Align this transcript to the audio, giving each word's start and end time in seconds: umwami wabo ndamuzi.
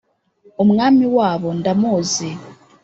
umwami 0.63 1.05
wabo 1.17 1.49
ndamuzi. 1.59 2.29